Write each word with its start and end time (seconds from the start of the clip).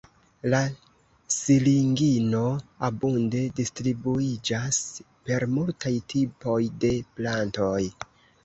La 0.51 0.59
siringino 1.33 2.39
abunde 2.87 3.43
distribuiĝas 3.61 4.81
per 5.29 5.47
multaj 5.59 5.95
tipoj 6.15 6.61
de 6.87 6.95
plantoj. 7.21 7.81